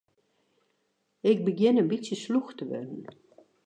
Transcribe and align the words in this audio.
Ik 1.29 1.37
begjin 1.47 1.79
in 1.81 1.89
bytsje 1.91 2.15
slûch 2.23 2.51
te 2.57 2.63
wurden. 2.69 3.03